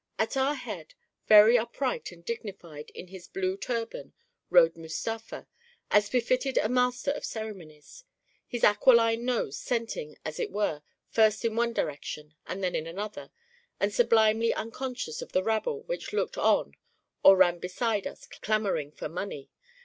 At 0.17 0.35
our 0.35 0.55
head, 0.55 0.95
very 1.27 1.59
upright 1.59 2.11
and 2.11 2.25
dignified 2.25 2.89
in 2.95 3.09
his 3.09 3.27
blue 3.27 3.55
tur 3.55 3.85
ban, 3.85 4.13
rode 4.49 4.75
Mustafa, 4.75 5.47
as 5.91 6.09
befitted 6.09 6.57
a 6.57 6.67
master 6.67 7.11
of 7.11 7.23
cere 7.23 7.53
monies, 7.53 8.03
his 8.47 8.63
aquiline 8.63 9.25
nose 9.25 9.59
scenting, 9.59 10.17
as 10.25 10.39
it 10.39 10.49
were, 10.51 10.81
first 11.11 11.45
in 11.45 11.55
one 11.55 11.71
direction 11.73 12.33
and 12.47 12.63
then 12.63 12.73
in 12.75 12.87
another, 12.87 13.29
and 13.79 13.93
sublimely 13.93 14.51
un 14.55 14.71
conscious 14.71 15.21
of 15.21 15.33
the 15.33 15.43
rabble 15.43 15.83
which 15.83 16.13
looked 16.13 16.35
on 16.35 16.73
or 17.21 17.37
ran 17.37 17.59
be 17.59 17.67
side 17.67 18.07
us 18.07 18.25
clamoring 18.25 18.91
for 18.91 19.07
money. 19.07 19.51